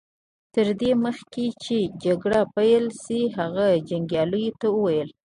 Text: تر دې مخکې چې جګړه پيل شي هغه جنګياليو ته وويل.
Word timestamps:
تر 0.53 0.67
دې 0.81 0.91
مخکې 1.05 1.45
چې 1.63 1.77
جګړه 2.03 2.41
پيل 2.55 2.85
شي 3.03 3.21
هغه 3.37 3.67
جنګياليو 3.89 4.57
ته 4.61 4.67
وويل. 4.75 5.09